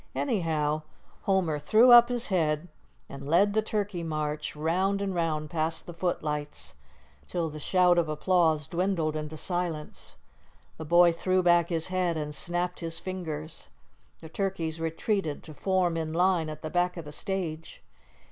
[0.15, 0.81] Anyhow,
[1.25, 2.69] Homer threw up his head,
[3.07, 6.73] and led the turkey march round and round past the footlights,
[7.27, 10.15] till the shout of applause dwindled into silence.
[10.77, 13.67] The boy threw back his head and snapped his fingers.
[14.21, 17.83] The turkeys retreated to form in line at the back of the stage.